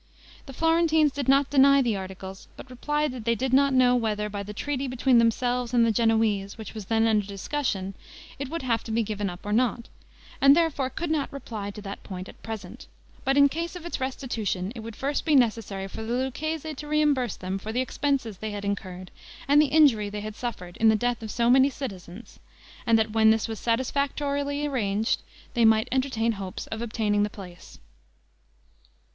[0.47, 4.29] The Florentines did not deny the articles, but replied that they did not know whether,
[4.29, 7.93] by the treaty between themselves and the Genoese, which was then under discussion,
[8.39, 9.89] it would have to be given up or not,
[10.41, 12.87] and therefore could not reply to that point at present;
[13.23, 16.87] but in case of its restitution, it would first be necessary for the Lucchese to
[16.87, 19.11] reimburse them for the expenses they had incurred
[19.47, 22.39] and the injury they had suffered, in the death of so many citizens;
[22.87, 25.21] and that when this was satisfactorily arranged,
[25.53, 27.77] they might entertain hopes of obtaining the place.